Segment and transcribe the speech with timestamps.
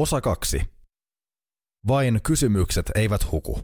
[0.00, 0.62] Osa kaksi.
[1.88, 3.60] Vain kysymykset eivät huku.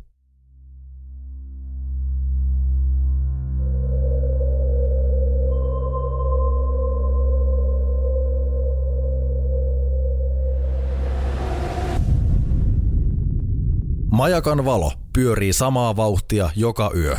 [14.11, 17.17] Majakan valo pyörii samaa vauhtia joka yö.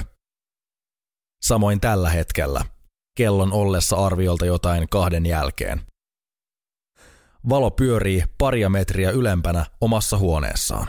[1.41, 2.65] Samoin tällä hetkellä,
[3.18, 5.81] kellon ollessa arviolta jotain kahden jälkeen.
[7.50, 10.88] Valo pyörii paria metriä ylempänä omassa huoneessaan.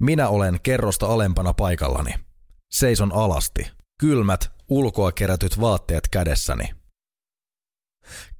[0.00, 2.14] Minä olen kerrosta alempana paikallani.
[2.72, 3.70] Seison alasti,
[4.00, 6.64] kylmät, ulkoa kerätyt vaatteet kädessäni.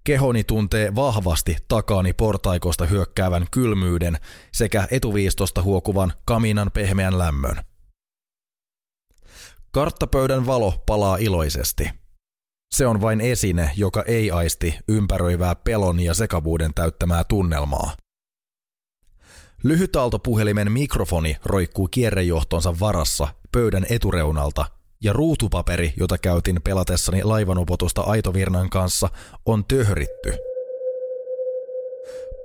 [0.05, 4.19] Kehoni tuntee vahvasti takaani portaikosta hyökkäävän kylmyyden
[4.53, 7.57] sekä etuviistosta huokuvan kaminan pehmeän lämmön.
[9.71, 12.00] Karttapöydän valo palaa iloisesti.
[12.75, 17.97] Se on vain esine, joka ei aisti ympäröivää pelon ja sekavuuden täyttämää tunnelmaa.
[19.63, 24.65] Lyhytaaltopuhelimen mikrofoni roikkuu kierrejohtonsa varassa pöydän etureunalta
[25.03, 29.09] ja ruutupaperi, jota käytin pelatessani laivanupotusta Aitovirnan kanssa,
[29.47, 30.35] on töhritty.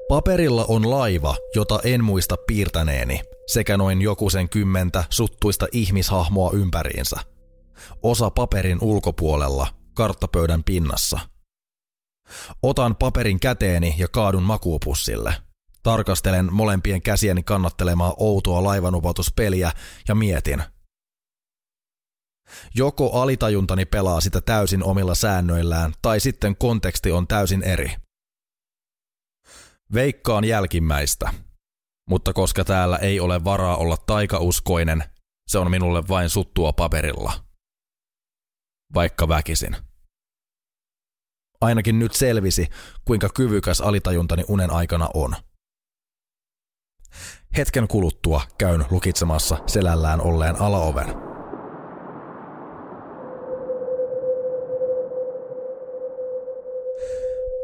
[0.07, 7.19] Paperilla on laiva, jota en muista piirtäneeni, sekä noin jokusen kymmentä suttuista ihmishahmoa ympäriinsä.
[8.03, 11.19] Osa paperin ulkopuolella, karttapöydän pinnassa.
[12.63, 15.35] Otan paperin käteeni ja kaadun makuupussille.
[15.83, 19.71] Tarkastelen molempien käsieni kannattelemaa outoa laivanupotuspeliä
[20.07, 20.63] ja mietin–
[22.75, 27.95] Joko alitajuntani pelaa sitä täysin omilla säännöillään, tai sitten konteksti on täysin eri.
[29.93, 31.33] Veikkaan jälkimmäistä,
[32.09, 35.03] mutta koska täällä ei ole varaa olla taikauskoinen,
[35.47, 37.44] se on minulle vain suttua paperilla.
[38.93, 39.75] Vaikka väkisin.
[41.61, 42.67] Ainakin nyt selvisi,
[43.05, 45.35] kuinka kyvykäs alitajuntani unen aikana on.
[47.57, 51.07] Hetken kuluttua käyn lukitsemassa selällään olleen alaoven.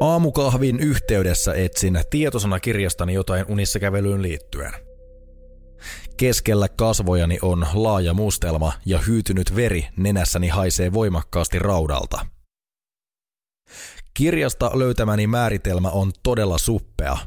[0.00, 4.91] Aamukahvin yhteydessä etsin tietosanakirjastani jotain unissa kävelyyn liittyen.
[6.16, 12.26] Keskellä kasvojani on laaja mustelma ja hyytynyt veri nenässäni haisee voimakkaasti raudalta.
[14.14, 17.18] Kirjasta löytämäni määritelmä on todella suppea.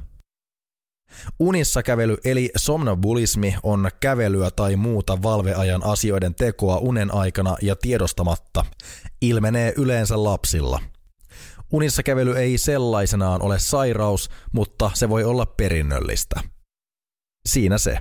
[1.39, 8.65] Unissa kävely eli somnobulismi on kävelyä tai muuta valveajan asioiden tekoa unen aikana ja tiedostamatta,
[9.21, 10.79] ilmenee yleensä lapsilla–
[11.71, 16.41] Unissa kävely ei sellaisenaan ole sairaus, mutta se voi olla perinnöllistä.
[17.45, 17.97] Siinä se.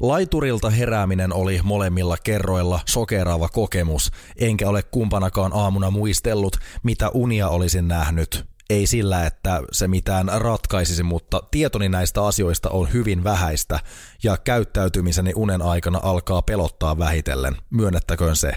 [0.00, 7.88] Laiturilta herääminen oli molemmilla kerroilla sokeraava kokemus, enkä ole kumpanakaan aamuna muistellut, mitä unia olisin
[7.88, 8.50] nähnyt.
[8.70, 13.80] Ei sillä, että se mitään ratkaisisi, mutta tietoni näistä asioista on hyvin vähäistä
[14.22, 18.52] ja käyttäytymiseni unen aikana alkaa pelottaa vähitellen, myönnettäköön se.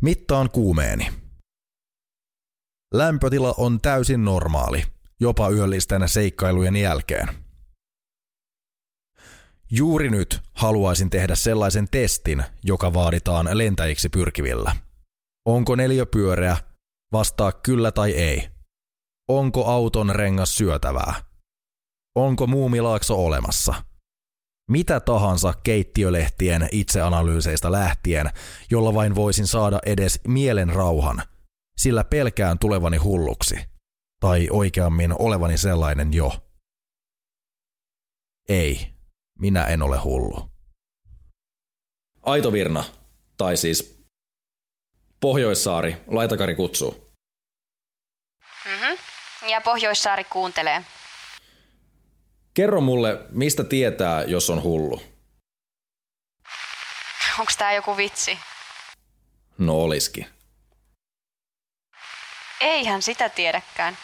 [0.00, 1.08] Mittaan kuumeeni.
[2.94, 4.82] Lämpötila on täysin normaali,
[5.20, 7.45] jopa yöllisten seikkailujen jälkeen.
[9.70, 14.76] Juuri nyt haluaisin tehdä sellaisen testin, joka vaaditaan lentäjiksi pyrkivillä.
[15.46, 15.76] Onko
[16.10, 16.56] pyöreä?
[17.12, 18.48] Vastaa kyllä tai ei.
[19.28, 21.14] Onko auton rengas syötävää?
[22.14, 23.74] Onko muumilaakso olemassa?
[24.70, 28.30] mitä tahansa keittiölehtien itseanalyyseistä lähtien,
[28.70, 31.22] jolla vain voisin saada edes mielen rauhan,
[31.78, 33.56] sillä pelkään tulevani hulluksi.
[34.20, 36.32] Tai oikeammin olevani sellainen jo.
[38.48, 38.95] Ei,
[39.38, 40.50] minä en ole hullu.
[42.22, 42.84] Aitovirna,
[43.36, 44.04] tai siis
[45.20, 47.12] Pohjoissaari, Laitakari kutsuu.
[48.64, 48.98] Mm-hmm.
[49.48, 50.84] Ja Pohjoissaari kuuntelee.
[52.54, 55.02] Kerro mulle, mistä tietää, jos on hullu?
[57.38, 58.38] Onko tää joku vitsi?
[59.58, 60.26] No oliski.
[62.60, 63.98] Eihän sitä tiedäkään.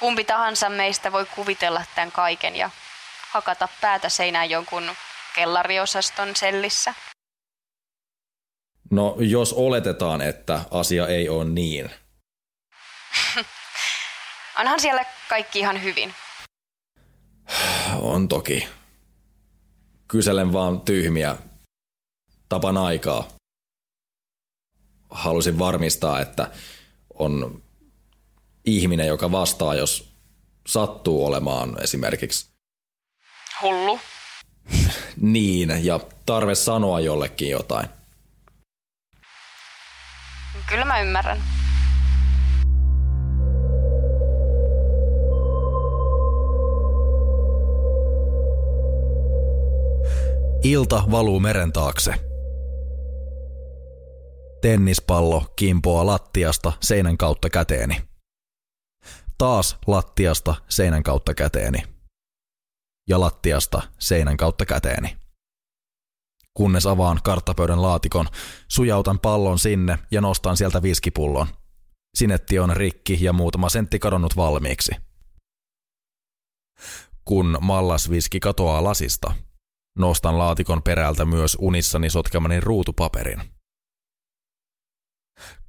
[0.00, 2.70] Kumpi tahansa meistä voi kuvitella tämän kaiken ja
[3.34, 4.90] hakata päätä seinään jonkun
[5.34, 6.94] kellariosaston sellissä.
[8.90, 11.90] No, jos oletetaan, että asia ei ole niin.
[14.60, 16.14] Onhan siellä kaikki ihan hyvin.
[18.00, 18.68] On toki.
[20.08, 21.36] Kyselen vaan tyhmiä.
[22.48, 23.28] Tapan aikaa.
[25.10, 26.50] Halusin varmistaa, että
[27.14, 27.62] on
[28.64, 30.14] ihminen, joka vastaa, jos
[30.66, 32.53] sattuu olemaan esimerkiksi
[33.62, 34.00] hullu.
[35.16, 37.88] niin, ja tarve sanoa jollekin jotain.
[40.68, 41.42] Kyllä mä ymmärrän.
[50.64, 52.14] Ilta valuu meren taakse.
[54.60, 58.02] Tennispallo kimpoaa lattiasta seinän kautta käteeni.
[59.38, 61.93] Taas lattiasta seinän kautta käteeni.
[63.08, 65.16] Ja lattiasta seinän kautta käteeni.
[66.54, 68.26] Kunnes avaan karttapöydän laatikon,
[68.68, 71.46] sujautan pallon sinne ja nostan sieltä viskipullon.
[72.16, 74.92] Sinetti on rikki ja muutama sentti kadonnut valmiiksi.
[77.24, 79.34] Kun mallasviski katoaa lasista,
[79.98, 83.40] nostan laatikon perältä myös unissani sotkemani ruutupaperin.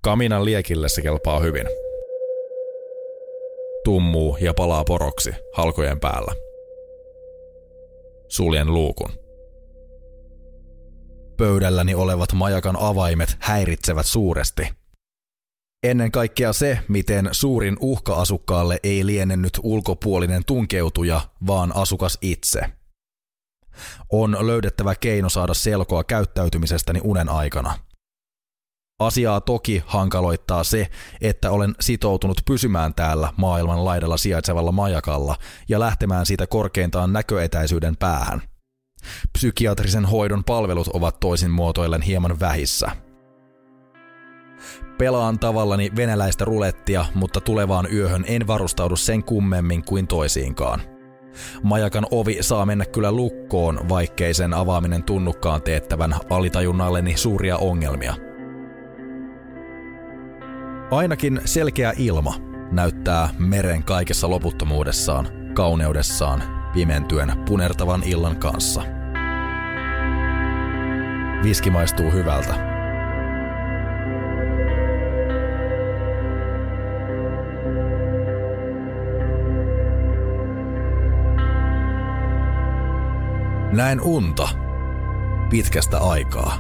[0.02, 1.68] Kaminan liekille se kelpaa hyvin.
[3.84, 6.45] Tummuu ja palaa poroksi halkojen päällä.
[8.28, 9.10] Suljen luukun.
[11.38, 14.70] Pöydälläni olevat majakan avaimet häiritsevät suuresti.
[15.84, 22.62] Ennen kaikkea se, miten suurin uhka asukkaalle ei lienennyt ulkopuolinen tunkeutuja, vaan asukas itse.
[24.10, 27.80] On löydettävä keino saada selkoa käyttäytymisestäni unen aikana.
[29.00, 30.88] Asiaa toki hankaloittaa se,
[31.22, 35.36] että olen sitoutunut pysymään täällä maailman laidalla sijaitsevalla majakalla
[35.70, 38.42] ja lähtemään siitä korkeintaan näköetäisyyden päähän.
[39.34, 42.92] Psykiatrisen hoidon palvelut ovat toisin muotoillen hieman vähissä.
[44.98, 50.82] Pelaan tavallani venäläistä rulettia, mutta tulevaan yöhön en varustaudu sen kummemmin kuin toisiinkaan.
[51.64, 58.16] Majakan ovi saa mennä kyllä lukkoon, vaikkei sen avaaminen tunnukkaan teettävän alitajunnalleni suuria ongelmia–
[60.92, 62.36] Ainakin selkeä ilma
[62.72, 66.44] näyttää meren kaikessa loputtomuudessaan, kauneudessaan,
[66.74, 68.84] pimentyen punertavan illan kanssa.
[71.44, 72.54] Viski maistuu hyvältä.
[83.72, 84.50] Näen unta
[85.50, 86.58] pitkästä aikaa.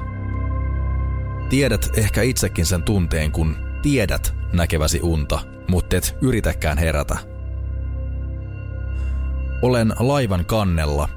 [1.50, 7.18] Tiedät ehkä itsekin sen tunteen, kun tiedät näkeväsi unta, mutta et yritäkään herätä.
[9.62, 11.10] Olen laivan kannella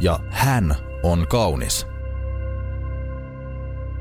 [0.00, 1.86] ja hän on kaunis.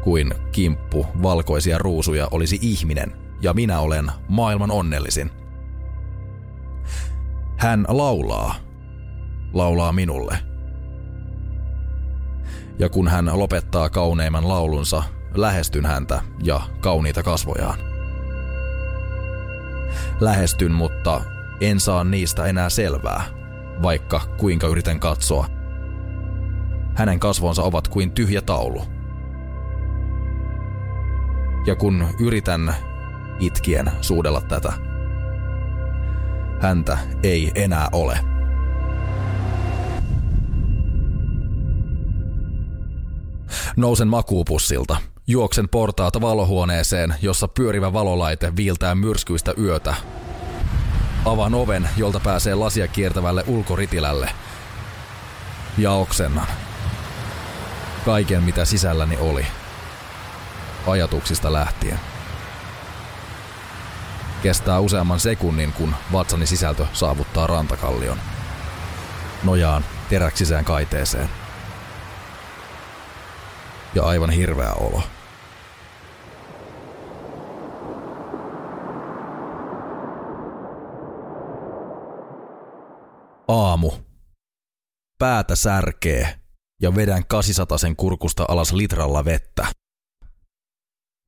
[0.04, 5.31] Kuin kimppu valkoisia ruusuja olisi ihminen ja minä olen maailman onnellisin.
[7.58, 8.56] Hän laulaa.
[9.54, 10.38] Laulaa minulle.
[12.80, 15.04] Ja kun hän lopettaa kauneimman laulunsa,
[15.36, 17.93] lähestyn häntä ja kauniita kasvojaan.
[20.19, 21.21] Lähestyn, mutta
[21.62, 23.24] en saa niistä enää selvää,
[23.83, 25.48] vaikka kuinka yritän katsoa.
[26.95, 28.81] Hänen kasvonsa ovat kuin tyhjä taulu.
[31.65, 32.75] Ja kun yritän
[33.39, 34.74] itkien suudella tätä,
[36.62, 38.19] häntä ei enää ole.
[43.75, 49.96] Nousen makuupussilta Juoksen portaata valohuoneeseen, jossa pyörivä valolaite viiltää myrskyistä yötä.
[51.25, 54.30] Avaan oven, jolta pääsee lasia kiertävälle ulkoritilälle.
[55.78, 56.48] Ja oksennan.
[58.06, 59.46] Kaiken mitä sisälläni oli.
[60.88, 62.00] Ajatuksista lähtien.
[64.42, 68.18] Kestää useamman sekunnin, kun vatsani sisältö saavuttaa rantakallion.
[69.44, 71.42] Nojaan teräksiseen kaiteeseen
[73.95, 75.03] ja aivan hirveä olo.
[83.47, 83.91] Aamu.
[85.19, 86.39] Päätä särkee
[86.81, 89.67] ja vedän kasisatasen kurkusta alas litralla vettä.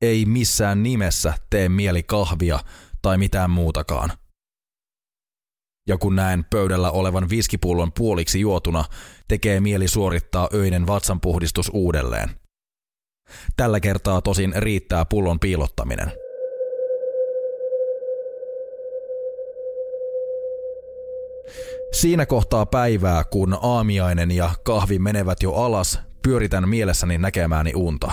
[0.02, 2.58] Ei missään nimessä tee mieli kahvia
[3.02, 4.12] tai mitään muutakaan.
[5.88, 8.84] Ja kun näen pöydällä olevan viskipullon puoliksi juotuna,
[9.28, 12.45] tekee mieli suorittaa öinen vatsanpuhdistus uudelleen.
[13.56, 16.12] Tällä kertaa tosin riittää pullon piilottaminen.
[21.92, 28.12] Siinä kohtaa päivää, kun aamiainen ja kahvi menevät jo alas, pyöritän mielessäni näkemääni unta.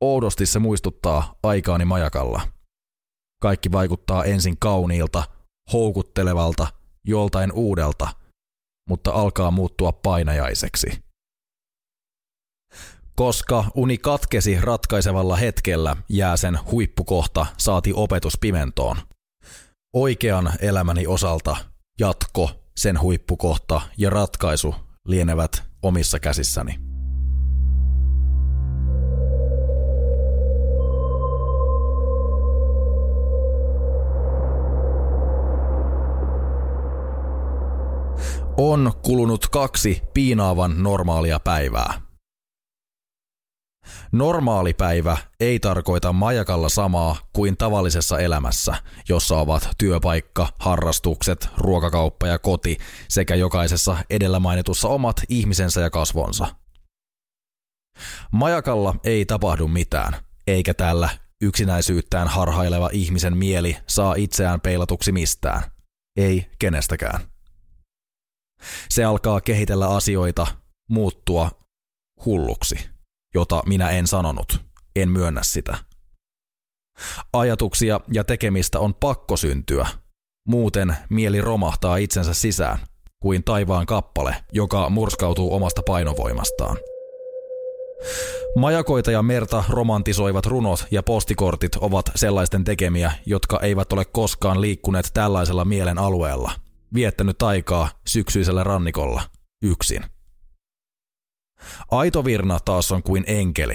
[0.00, 2.40] Oudosti se muistuttaa aikaani majakalla.
[3.42, 5.22] Kaikki vaikuttaa ensin kauniilta,
[5.72, 6.66] houkuttelevalta,
[7.04, 8.08] joltain uudelta,
[8.88, 11.11] mutta alkaa muuttua painajaiseksi.
[13.16, 18.96] Koska uni katkesi ratkaisevalla hetkellä, jää sen huippukohta saati opetus pimentoon.
[19.92, 21.56] Oikean elämäni osalta
[22.00, 24.74] jatko, sen huippukohta ja ratkaisu
[25.06, 26.78] lienevät omissa käsissäni.
[38.56, 42.11] On kulunut kaksi piinaavan normaalia päivää.
[44.12, 48.74] Normaali päivä ei tarkoita majakalla samaa kuin tavallisessa elämässä,
[49.08, 52.76] jossa ovat työpaikka, harrastukset, ruokakauppa ja koti
[53.08, 56.46] sekä jokaisessa edellä mainitussa omat ihmisensä ja kasvonsa.
[58.32, 61.08] Majakalla ei tapahdu mitään, eikä tällä
[61.42, 65.62] yksinäisyyttään harhaileva ihmisen mieli saa itseään peilatuksi mistään.
[66.16, 67.20] Ei kenestäkään.
[68.88, 70.46] Se alkaa kehitellä asioita,
[70.90, 71.50] muuttua
[72.24, 72.91] hulluksi,
[73.34, 74.60] jota minä en sanonut,
[74.96, 75.76] en myönnä sitä.
[77.32, 79.86] Ajatuksia ja tekemistä on pakko syntyä,
[80.48, 82.78] muuten mieli romahtaa itsensä sisään,
[83.22, 86.76] kuin taivaan kappale, joka murskautuu omasta painovoimastaan.
[88.56, 95.10] Majakoita ja merta romantisoivat runot ja postikortit ovat sellaisten tekemiä, jotka eivät ole koskaan liikkuneet
[95.14, 96.52] tällaisella mielen alueella,
[96.94, 99.22] viettänyt aikaa syksyisellä rannikolla,
[99.62, 100.04] yksin.
[101.90, 103.74] Aito Virna taas on kuin enkeli.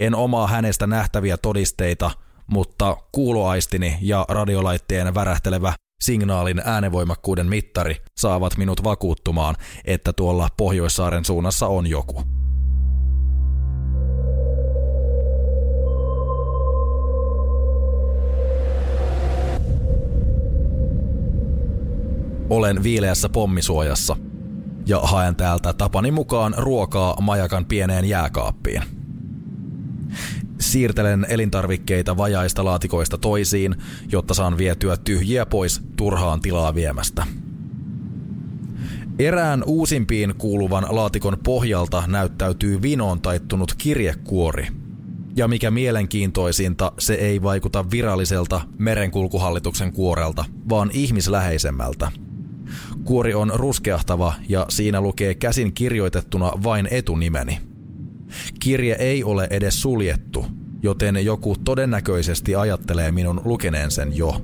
[0.00, 2.10] En omaa hänestä nähtäviä todisteita,
[2.46, 11.66] mutta kuuloaistini ja radiolaitteen värähtelevä signaalin äänevoimakkuuden mittari saavat minut vakuuttumaan, että tuolla Pohjoissaaren suunnassa
[11.66, 12.22] on joku.
[22.50, 24.16] Olen viileässä pommisuojassa
[24.86, 28.82] ja haen täältä tapani mukaan ruokaa majakan pieneen jääkaappiin.
[30.60, 33.76] Siirtelen elintarvikkeita vajaista laatikoista toisiin,
[34.12, 37.26] jotta saan vietyä tyhjiä pois turhaan tilaa viemästä.
[39.18, 44.66] Erään uusimpiin kuuluvan laatikon pohjalta näyttäytyy vinoon taittunut kirjekuori.
[45.36, 52.10] Ja mikä mielenkiintoisinta, se ei vaikuta viralliselta merenkulkuhallituksen kuorelta, vaan ihmisläheisemmältä–
[53.06, 57.60] Kuori on ruskeahtava ja siinä lukee käsin kirjoitettuna vain etunimeni.
[58.60, 60.46] Kirje ei ole edes suljettu,
[60.82, 64.40] joten joku todennäköisesti ajattelee minun lukeneen sen jo.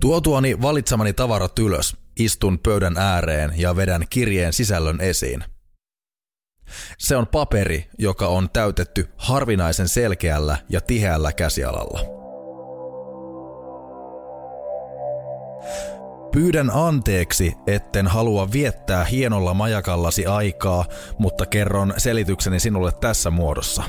[0.00, 5.44] Tuotuani valitsemani tavarat ylös, istun pöydän ääreen ja vedän kirjeen sisällön esiin–
[6.98, 12.00] se on paperi, joka on täytetty harvinaisen selkeällä ja tiheällä käsialalla.
[16.32, 20.84] Pyydän anteeksi, etten halua viettää hienolla majakallasi aikaa,
[21.18, 23.82] mutta kerron selitykseni sinulle tässä muodossa.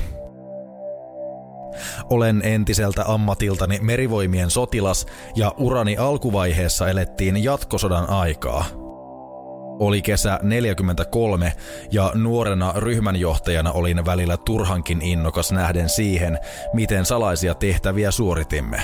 [2.10, 5.06] Olen entiseltä ammatiltani merivoimien sotilas
[5.36, 8.64] ja urani alkuvaiheessa elettiin jatkosodan aikaa–
[9.78, 11.52] oli kesä 43
[11.90, 16.38] ja nuorena ryhmänjohtajana olin välillä turhankin innokas nähden siihen,
[16.72, 18.82] miten salaisia tehtäviä suoritimme.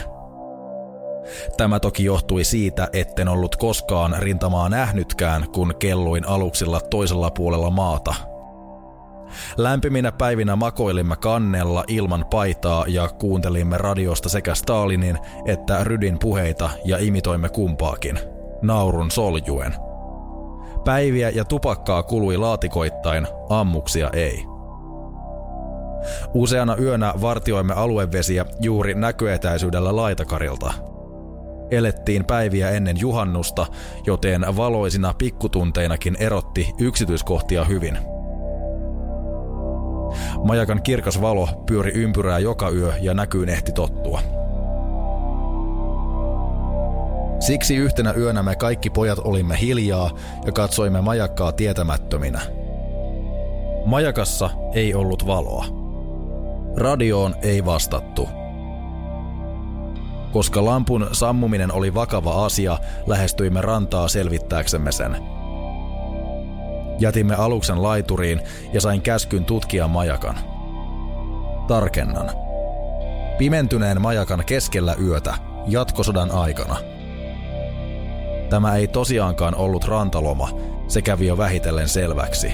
[1.57, 8.15] Tämä toki johtui siitä, etten ollut koskaan rintamaa nähnytkään, kun kelluin aluksilla toisella puolella maata.
[9.57, 16.99] Lämpiminä päivinä makoilimme kannella ilman paitaa ja kuuntelimme radiosta sekä Stalinin että Rydin puheita ja
[16.99, 18.19] imitoimme kumpaakin,
[18.63, 19.75] naurun soljuen–
[20.85, 24.45] Päiviä ja tupakkaa kului laatikoittain, ammuksia ei.
[26.35, 30.75] Useana yönä vartioimme aluevesiä juuri näköetäisyydellä laitakarilta.
[31.71, 33.67] Elettiin päiviä ennen juhannusta,
[34.07, 37.99] joten valoisina pikkutunteinakin erotti yksityiskohtia hyvin.
[40.45, 44.44] Majakan kirkas valo pyöri ympyrää joka yö ja näkyyn ehti tottua.
[47.47, 50.11] Siksi yhtenä yönä me kaikki pojat olimme hiljaa
[50.47, 52.41] ja katsoimme majakkaa tietämättöminä.
[53.87, 55.65] Majakassa ei ollut valoa.
[56.77, 58.29] Radioon ei vastattu.
[60.33, 65.17] Koska lampun sammuminen oli vakava asia, lähestyimme rantaa selvittääksemme sen.
[66.99, 68.41] Jätimme aluksen laituriin
[68.73, 70.39] ja sain käskyn tutkia majakan.
[71.69, 72.31] Tarkennan.
[73.39, 75.35] Pimentyneen majakan keskellä yötä,
[75.67, 76.77] jatkosodan aikana–
[78.55, 80.49] Tämä ei tosiaankaan ollut rantaloma,
[80.89, 82.47] se kävi jo vähitellen selväksi.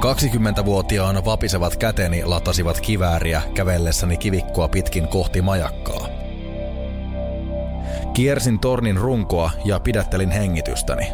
[0.00, 6.08] 20-vuotiaana vapisevat käteni latasivat kivääriä kävellessäni kivikkoa pitkin kohti majakkaa.
[8.14, 11.12] Kiersin tornin runkoa ja pidättelin hengitystäni.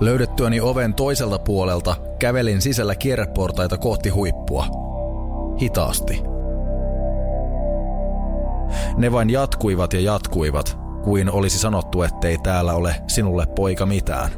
[0.00, 4.66] Löydettyäni oven toiselta puolelta kävelin sisällä kierreportaita kohti huippua.
[5.60, 6.22] Hitaasti–
[8.96, 14.30] ne vain jatkuivat ja jatkuivat, kuin olisi sanottu, ettei täällä ole sinulle poika mitään.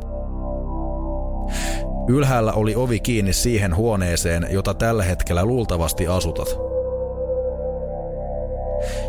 [2.08, 6.48] Ylhäällä oli ovi kiinni siihen huoneeseen, jota tällä hetkellä luultavasti asutat.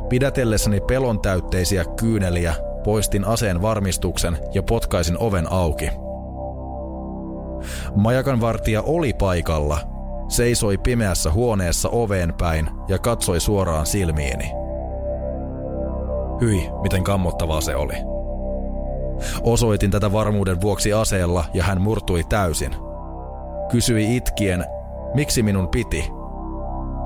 [0.09, 5.89] Pidätellessäni pelon täytteisiä kyyneliä, poistin aseen varmistuksen ja potkaisin oven auki.
[7.95, 9.79] Majakan vartija oli paikalla,
[10.27, 14.58] seisoi pimeässä huoneessa oveen päin ja katsoi suoraan silmiini.
[16.41, 17.93] Hyi, miten kammottavaa se oli.
[19.43, 22.75] Osoitin tätä varmuuden vuoksi aseella ja hän murtui täysin.
[23.71, 24.65] Kysyi itkien,
[25.13, 26.11] miksi minun piti,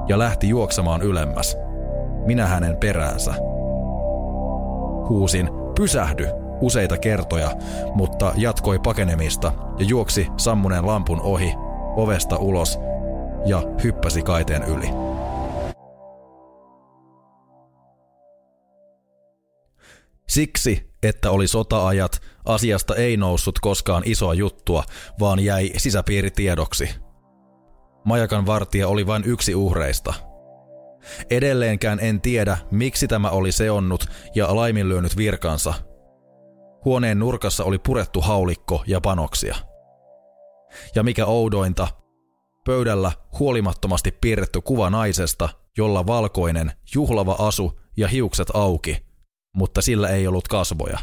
[0.07, 1.57] ja lähti juoksemaan ylemmäs.
[2.25, 3.33] Minä hänen peräänsä.
[5.09, 6.27] Huusin, pysähdy,
[6.61, 7.51] useita kertoja,
[7.95, 11.53] mutta jatkoi pakenemista ja juoksi sammuneen lampun ohi,
[11.95, 12.79] ovesta ulos
[13.45, 15.12] ja hyppäsi kaiteen yli.
[20.33, 24.83] Siksi, että oli sotaajat, asiasta ei noussut koskaan isoa juttua,
[25.19, 26.89] vaan jäi sisäpiiritiedoksi.
[28.05, 30.13] Majakan vartija oli vain yksi uhreista.
[31.29, 35.73] Edelleenkään en tiedä, miksi tämä oli seonnut ja laiminlyönyt virkansa.
[36.85, 39.55] Huoneen nurkassa oli purettu haulikko ja panoksia.
[40.95, 41.87] Ja mikä oudointa,
[42.65, 48.97] pöydällä huolimattomasti piirretty kuva naisesta, jolla valkoinen, juhlava asu ja hiukset auki–
[49.55, 50.99] mutta sillä ei ollut kasvoja.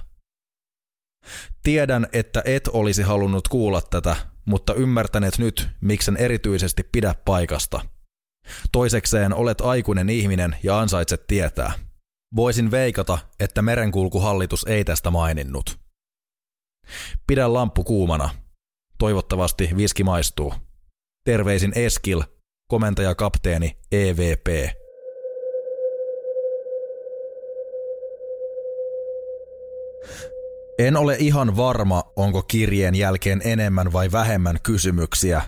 [1.63, 7.81] Tiedän, että et olisi halunnut kuulla tätä, mutta ymmärtäneet nyt, miksen erityisesti pidä paikasta.
[8.73, 11.73] Toisekseen olet aikuinen ihminen ja ansaitset tietää.
[12.37, 15.79] Voisin veikata, että merenkulkuhallitus ei tästä maininnut.
[17.27, 18.31] Pidä lamppu kuumana.
[18.99, 20.55] Toivottavasti viski maistuu.
[21.25, 22.23] Terveisin Eskil,
[22.71, 24.47] komentaja kapteeni EVP.
[30.79, 35.43] En ole ihan varma, onko kirjeen jälkeen enemmän vai vähemmän kysymyksiä.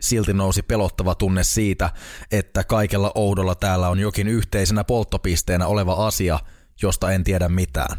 [0.00, 1.90] Silti nousi pelottava tunne siitä,
[2.32, 6.38] että kaikella oudolla täällä on jokin yhteisenä polttopisteenä oleva asia,
[6.82, 7.96] josta en tiedä mitään.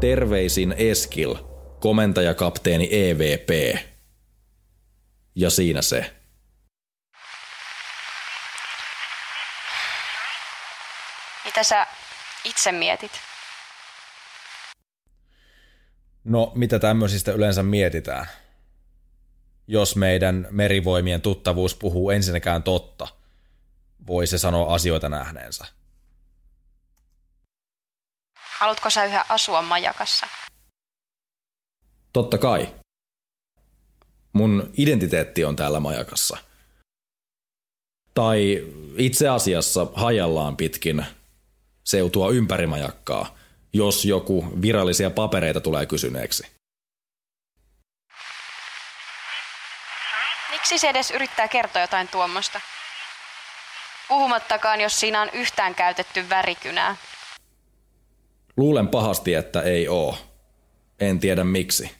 [0.00, 1.34] Terveisin Eskil,
[1.80, 3.78] komentajakapteeni EVP.
[5.34, 6.14] Ja siinä se.
[11.44, 11.86] Mitä sä
[12.44, 13.12] itse mietit?
[16.24, 18.26] No, mitä tämmöisistä yleensä mietitään?
[19.66, 23.08] Jos meidän merivoimien tuttavuus puhuu ensinnäkään totta,
[24.06, 25.64] voi se sanoa asioita nähneensä.
[28.58, 30.26] Haluatko sä yhä asua majakassa?
[32.18, 32.68] Totta kai.
[34.32, 36.36] Mun identiteetti on täällä majakassa.
[38.14, 41.06] Tai itse asiassa hajallaan pitkin
[41.84, 43.36] seutua ympäri majakkaa,
[43.72, 46.46] jos joku virallisia papereita tulee kysyneeksi.
[50.50, 52.60] Miksi se edes yrittää kertoa jotain tuommoista?
[54.08, 56.96] Puhumattakaan, jos siinä on yhtään käytetty värikynää.
[58.56, 60.18] Luulen pahasti, että ei oo.
[61.00, 61.97] En tiedä miksi.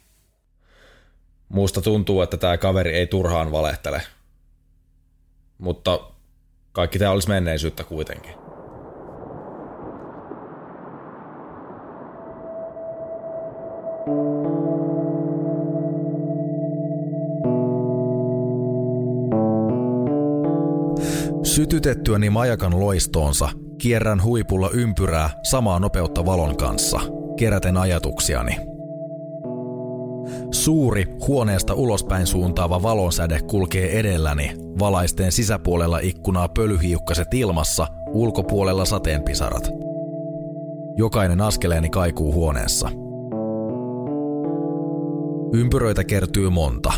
[1.49, 4.03] Musta tuntuu, että tämä kaveri ei turhaan valehtele.
[5.59, 6.01] Mutta
[6.73, 8.33] kaikki tämä olisi menneisyyttä kuitenkin.
[21.43, 27.01] Sytytettyäni majakan loistoonsa kierrän huipulla ympyrää samaa nopeutta valon kanssa,
[27.37, 28.57] keräten ajatuksiani–
[30.69, 39.71] Suuri, huoneesta ulospäin suuntaava valonsäde kulkee edelläni, valaisteen sisäpuolella ikkunaa pölyhiukkaset ilmassa, ulkopuolella sateenpisarat.
[40.97, 42.91] Jokainen askeleeni kaikuu huoneessa.
[45.53, 46.93] Ympyröitä kertyy monta,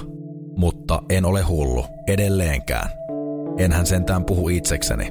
[0.57, 2.91] mutta en ole hullu, edelleenkään.
[3.59, 5.11] Enhän sentään puhu itsekseni.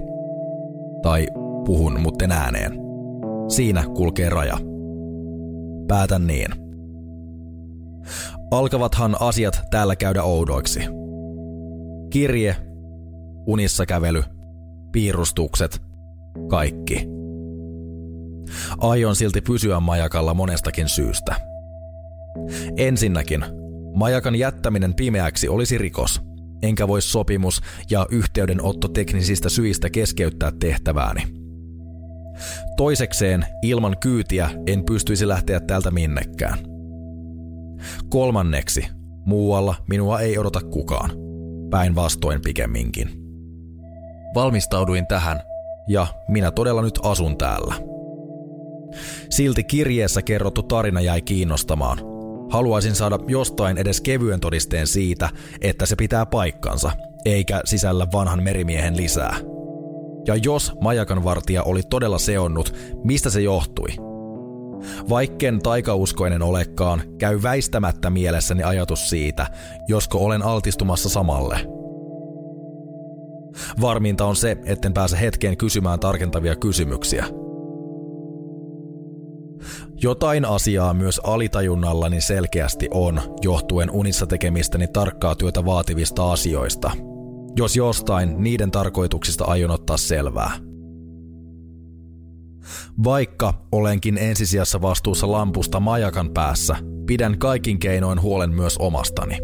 [1.01, 1.27] Tai
[1.65, 2.73] puhun, mutten ääneen.
[3.47, 4.57] Siinä kulkee raja.
[5.87, 6.69] Päätän niin.
[8.51, 10.79] Alkavathan asiat täällä käydä oudoiksi.
[12.09, 12.55] Kirje,
[13.47, 14.23] unissa kävely,
[14.91, 15.81] piirustukset,
[16.49, 17.07] kaikki.
[18.77, 21.35] Aion silti pysyä majakalla monestakin syystä.
[22.77, 23.45] Ensinnäkin,
[23.95, 26.21] majakan jättäminen pimeäksi olisi rikos,
[26.61, 31.21] enkä voi sopimus ja yhteydenotto teknisistä syistä keskeyttää tehtävääni.
[32.77, 36.68] Toisekseen, ilman kyytiä en pystyisi lähteä täältä minnekään.
[38.09, 38.87] Kolmanneksi,
[39.25, 41.11] muualla minua ei odota kukaan.
[41.69, 43.09] Päinvastoin pikemminkin.
[44.35, 45.39] Valmistauduin tähän,
[45.87, 47.75] ja minä todella nyt asun täällä.
[49.29, 51.97] Silti kirjeessä kerrottu tarina jäi kiinnostamaan.
[52.49, 55.29] Haluaisin saada jostain edes kevyen todisteen siitä,
[55.61, 56.91] että se pitää paikkansa,
[57.25, 59.35] eikä sisällä vanhan merimiehen lisää.
[60.27, 64.08] Ja jos majakanvartija oli todella seonnut, mistä se johtui?
[65.09, 69.47] Vaikken taikauskoinen olekaan, käy väistämättä mielessäni ajatus siitä,
[69.87, 71.59] josko olen altistumassa samalle.
[73.81, 77.25] Varminta on se, etten pääse hetkeen kysymään tarkentavia kysymyksiä.
[80.01, 86.91] Jotain asiaa myös alitajunnallani selkeästi on, johtuen unissa tekemistäni tarkkaa työtä vaativista asioista.
[87.55, 90.68] Jos jostain, niiden tarkoituksista aion ottaa selvää.
[93.03, 99.37] Vaikka olenkin ensisijassa vastuussa lampusta majakan päässä, pidän kaikin keinoin huolen myös omastani.